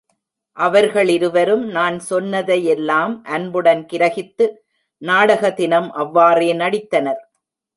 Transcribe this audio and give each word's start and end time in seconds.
அவர்களிருவரும் 0.57 1.65
நான் 1.67 1.97
சொன்னதையெல்லாம் 1.99 3.13
அன்புடன் 3.27 3.83
கிரஹித்து 3.93 4.47
நாடக 5.01 5.53
தினம் 5.53 5.91
அவ்வாறே 5.95 6.51
நடித்தனர். 6.53 7.21